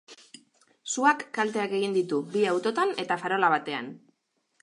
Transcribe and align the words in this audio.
Suak 0.93 1.25
kalteak 1.35 1.75
egin 1.81 1.93
ditu 1.99 2.21
bi 2.35 2.45
autotan 2.53 2.97
eta 3.05 3.21
farola 3.25 3.53
batean. 3.57 3.93